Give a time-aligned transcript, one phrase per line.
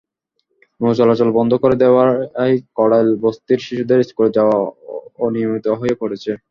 [0.81, 4.57] নৌ-চলাচল বন্ধ করে দেওয়ায় কড়াইল বস্তির শিশুদের স্কুলে যাওয়া
[5.19, 6.31] অনিয়মিত হয়ে পড়েছে।